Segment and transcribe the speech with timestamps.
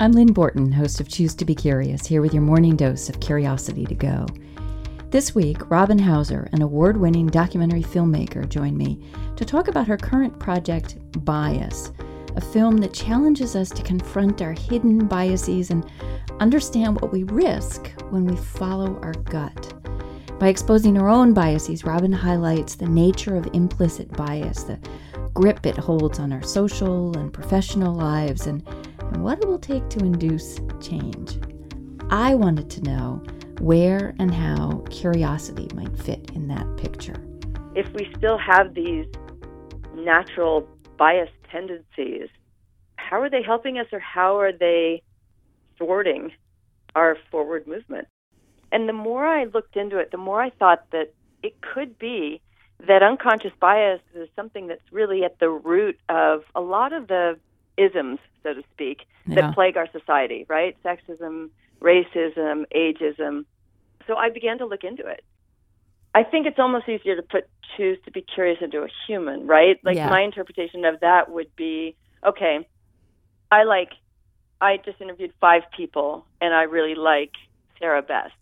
[0.00, 3.20] I'm Lynn Borton, host of Choose to Be Curious, here with your morning dose of
[3.20, 4.26] curiosity to go.
[5.10, 8.98] This week, Robin Hauser, an award winning documentary filmmaker, joined me
[9.36, 11.92] to talk about her current project, Bias,
[12.34, 15.88] a film that challenges us to confront our hidden biases and
[16.40, 19.74] understand what we risk when we follow our gut.
[20.40, 24.78] By exposing her own biases, Robin highlights the nature of implicit bias, the
[25.34, 28.66] grip it holds on our social and professional lives, and,
[29.12, 31.38] and what it will take to induce change.
[32.10, 33.22] I wanted to know
[33.60, 37.22] where and how curiosity might fit in that picture.
[37.74, 39.06] If we still have these
[39.94, 42.28] natural bias tendencies,
[42.96, 45.02] how are they helping us or how are they
[45.78, 46.32] thwarting
[46.94, 48.08] our forward movement?
[48.70, 52.40] And the more I looked into it, the more I thought that it could be
[52.86, 57.38] that unconscious bias is something that's really at the root of a lot of the
[57.76, 59.52] isms, so to speak, that Yeah.
[59.52, 60.76] plague our society, right?
[60.82, 63.44] Sexism, racism, ageism.
[64.06, 65.24] So I began to look into it.
[66.14, 69.78] I think it's almost easier to put choose to be curious into a human, right?
[69.82, 70.10] Like Yeah.
[70.10, 72.68] my interpretation of that would be okay,
[73.50, 73.92] I like
[74.60, 77.32] I just interviewed five people and I really like
[77.78, 78.34] Sarah best.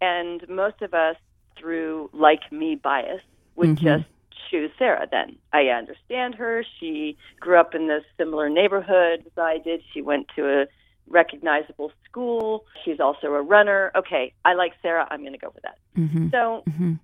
[0.00, 1.16] And most of us
[1.56, 3.22] through like me bias
[3.56, 3.78] would Mhm.
[3.82, 4.08] just
[4.50, 5.36] choose Sarah then.
[5.52, 6.64] I understand her.
[6.78, 9.82] She grew up in this similar neighborhood as I did.
[9.92, 10.66] She went to a
[11.08, 12.64] recognizable school.
[12.84, 13.90] She's also a runner.
[13.96, 15.06] Okay, I like Sarah.
[15.10, 15.78] I'm going to go with that.
[15.96, 16.28] Mm-hmm.
[16.30, 16.94] So Mm-hmm.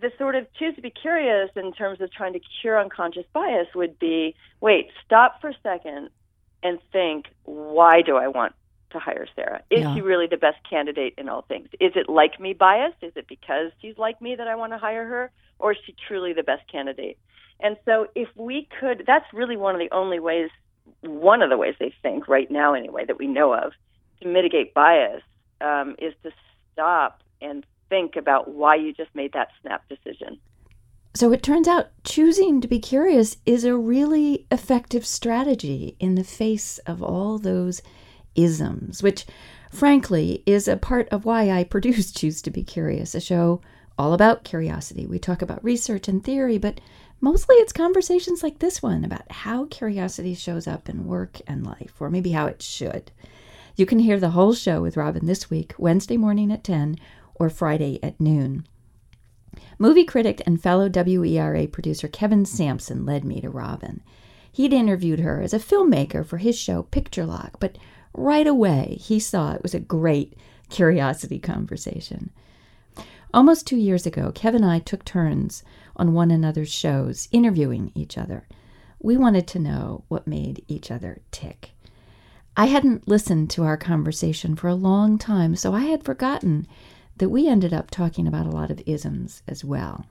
[0.00, 3.66] the sort of choose to be curious in terms of trying to cure unconscious bias
[3.74, 6.10] would be wait, stop for a second
[6.62, 8.54] and think, why do I want
[8.90, 9.62] to hire Sarah?
[9.70, 9.94] Is Yeah.
[9.94, 11.68] she really the best candidate in all things?
[11.80, 13.02] Is it like me biased?
[13.02, 15.30] Is it because she's like me that I want to hire her?
[15.58, 17.18] Or is she truly the best candidate?
[17.60, 20.50] And so if we could, that's really one of the only ways,
[21.02, 23.72] one of the ways they think right now anyway, that we know of,
[24.22, 25.22] to mitigate bias
[25.60, 26.30] um, is to
[26.72, 30.38] stop and think about why you just made that snap decision.
[31.14, 36.24] So it turns out choosing to be curious is a really effective strategy in the
[36.24, 37.82] face of all those
[38.44, 39.26] isms, which
[39.70, 43.60] frankly is a part of why I produce Choose to Be Curious, a show
[43.98, 45.06] all about curiosity.
[45.06, 46.80] We talk about research and theory, but
[47.20, 51.94] mostly it's conversations like this one about how curiosity shows up in work and life,
[52.00, 53.10] or maybe how it should.
[53.76, 56.96] You can hear the whole show with Robin this week, Wednesday morning at 10
[57.34, 58.66] or Friday at noon.
[59.78, 64.02] Movie critic and fellow WERA producer Kevin Sampson led me to Robin.
[64.52, 67.78] He'd interviewed her as a filmmaker for his show Picture Lock, but
[68.14, 70.36] right away he saw it was a great
[70.68, 72.30] curiosity conversation.
[73.32, 75.62] Almost two years ago, Kevin and I took turns
[75.96, 78.48] on one another's shows, interviewing each other.
[79.00, 81.72] We wanted to know what made each other tick.
[82.56, 86.66] I hadn't listened to our conversation for a long time, so I had forgotten
[87.16, 90.06] that we ended up talking about a lot of isms as well.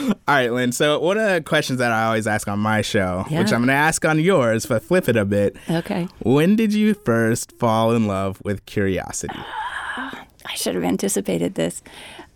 [0.00, 0.70] All right, Lynn.
[0.72, 3.40] So, one of the questions that I always ask on my show, Yeah.
[3.40, 5.56] which I'm going to ask on yours, but flip it a bit.
[5.68, 6.06] Okay.
[6.20, 9.34] When did you first fall in love with curiosity?
[9.96, 11.82] I should have anticipated this.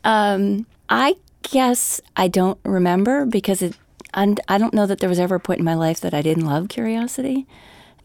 [0.04, 3.76] Um, I guess I don't remember because it.
[4.14, 6.22] I'm, I don't know that there was ever a point in my life that I
[6.22, 7.46] didn't love curiosity.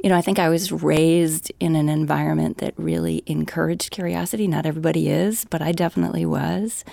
[0.04, 4.46] You know, I think I was raised in an environment that really encouraged curiosity.
[4.48, 6.84] Not everybody is, but I definitely was.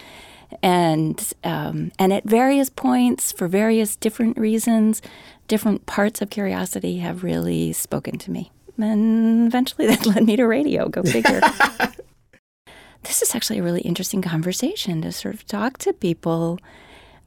[0.62, 5.02] And um, and at various points, for various different reasons,
[5.46, 8.50] different parts of curiosity have really spoken to me.
[8.78, 10.88] And eventually, that led me to radio.
[10.88, 11.40] Go figure.
[13.02, 16.58] this is actually a really interesting conversation to sort of talk to people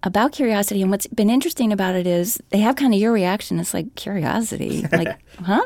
[0.03, 0.81] about curiosity.
[0.81, 3.59] And what's been interesting about it is they have kind of your reaction.
[3.59, 5.65] It's like curiosity, like, huh?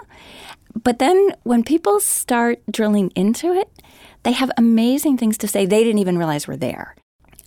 [0.84, 3.70] But then when people start drilling into it,
[4.24, 6.96] they have amazing things to say they didn't even realize were there.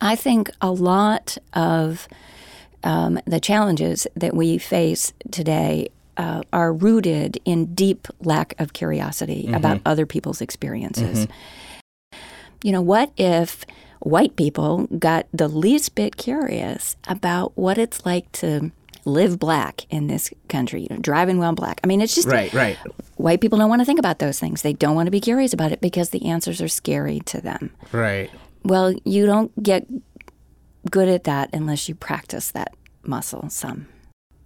[0.01, 2.09] I think a lot of
[2.85, 9.49] um, the challenges that we face today uh, are rooted in deep lack of curiosity
[9.53, 11.27] about other people's experiences.
[12.65, 13.65] You know, what if
[14.01, 18.73] white people got the least bit curious about what it's like to
[19.05, 21.81] live black in this country, you know, driving while black?
[21.85, 22.77] I mean, it's just Right, right.
[23.17, 24.63] white people don't want to think about those things.
[24.63, 27.71] They don't want to be curious about it because the answers are scary to them.
[27.93, 28.31] Right.
[28.69, 29.87] Well, you don't get
[30.91, 33.89] good at that unless you practice that muscle some.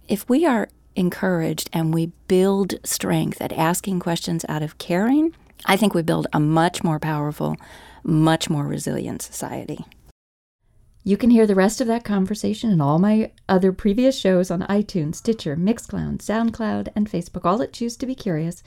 [0.07, 5.35] If we are encouraged and we build strength at asking questions out of caring,
[5.65, 7.57] I think we build a much more powerful,
[8.01, 9.83] much more resilient society.
[11.03, 14.61] You can hear the rest of that conversation and all my other previous shows on
[14.61, 18.63] iTunes, Stitcher, Mixcloud, SoundCloud, and Facebook, all at Choose to Be Curious.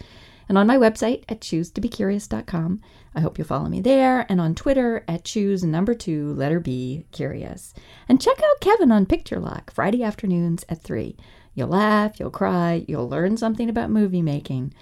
[0.49, 2.81] And on my website at choosetobecurious.com.
[3.15, 7.07] I hope you'll follow me there and on Twitter at choose number two, letter B,
[7.13, 7.75] curious.
[8.09, 11.17] And check out Kevin on Picture Lock Friday afternoons at 3.
[11.55, 14.75] You'll laugh, you'll cry, you'll learn something about movie making.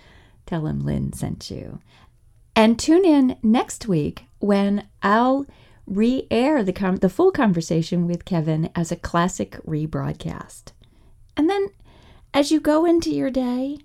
[0.47, 1.81] Tell him Lynn sent you.
[2.57, 5.47] And tune in next week when I'll
[5.87, 10.73] re air the, com- the full conversation with Kevin as a classic rebroadcast.
[11.37, 11.69] And then
[12.33, 13.79] as you go into your day,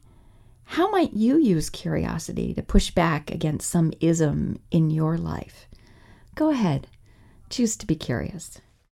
[0.74, 5.66] how might you use curiosity to push back against some ism in your life?
[6.36, 6.86] Go ahead,
[7.50, 8.62] choose to be curious.